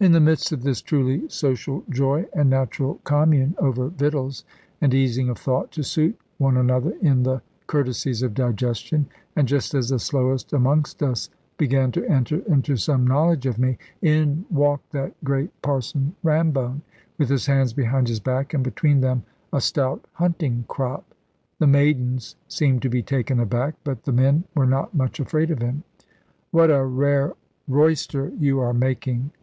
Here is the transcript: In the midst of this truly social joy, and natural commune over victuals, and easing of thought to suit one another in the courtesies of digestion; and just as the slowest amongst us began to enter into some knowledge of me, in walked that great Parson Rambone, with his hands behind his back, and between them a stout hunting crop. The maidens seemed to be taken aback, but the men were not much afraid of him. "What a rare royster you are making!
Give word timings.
In 0.00 0.12
the 0.12 0.20
midst 0.20 0.50
of 0.50 0.62
this 0.62 0.80
truly 0.82 1.28
social 1.28 1.84
joy, 1.88 2.24
and 2.32 2.50
natural 2.50 2.94
commune 3.04 3.54
over 3.58 3.88
victuals, 3.90 4.42
and 4.80 4.92
easing 4.92 5.28
of 5.28 5.38
thought 5.38 5.70
to 5.72 5.84
suit 5.84 6.18
one 6.38 6.56
another 6.56 6.94
in 7.02 7.22
the 7.22 7.42
courtesies 7.66 8.22
of 8.22 8.34
digestion; 8.34 9.06
and 9.36 9.46
just 9.46 9.72
as 9.72 9.90
the 9.90 10.00
slowest 10.00 10.52
amongst 10.52 11.00
us 11.00 11.28
began 11.58 11.92
to 11.92 12.04
enter 12.08 12.38
into 12.50 12.76
some 12.76 13.06
knowledge 13.06 13.44
of 13.46 13.58
me, 13.58 13.76
in 14.00 14.46
walked 14.50 14.90
that 14.92 15.12
great 15.22 15.50
Parson 15.62 16.16
Rambone, 16.24 16.80
with 17.18 17.28
his 17.28 17.46
hands 17.46 17.72
behind 17.72 18.08
his 18.08 18.20
back, 18.20 18.54
and 18.54 18.64
between 18.64 19.00
them 19.00 19.22
a 19.52 19.60
stout 19.60 20.04
hunting 20.14 20.64
crop. 20.66 21.14
The 21.60 21.68
maidens 21.68 22.34
seemed 22.48 22.82
to 22.82 22.88
be 22.88 23.02
taken 23.02 23.38
aback, 23.38 23.74
but 23.84 24.04
the 24.04 24.12
men 24.12 24.44
were 24.56 24.66
not 24.66 24.94
much 24.94 25.20
afraid 25.20 25.50
of 25.52 25.62
him. 25.62 25.84
"What 26.50 26.70
a 26.70 26.82
rare 26.82 27.34
royster 27.68 28.32
you 28.40 28.58
are 28.58 28.74
making! 28.74 29.30